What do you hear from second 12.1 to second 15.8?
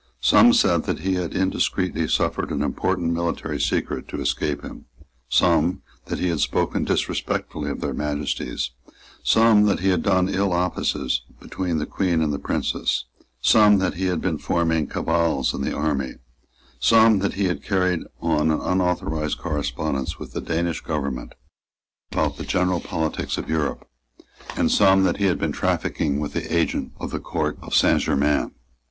and the Princess; some that he had been forming cabals in the